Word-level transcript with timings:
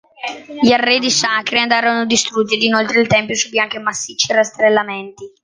Gli 0.63 0.71
arredi 0.73 1.11
sacri 1.11 1.59
andarono 1.59 2.07
distrutti 2.07 2.55
ed 2.55 2.63
inoltre 2.63 3.01
il 3.01 3.05
tempio 3.05 3.35
subì 3.35 3.59
anche 3.59 3.77
massicci 3.77 4.33
rastrellamenti. 4.33 5.29